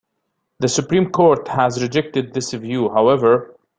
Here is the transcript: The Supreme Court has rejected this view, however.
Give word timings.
The 0.61 0.67
Supreme 0.67 1.11
Court 1.11 1.47
has 1.49 1.79
rejected 1.79 2.33
this 2.33 2.53
view, 2.53 2.89
however. 2.89 3.55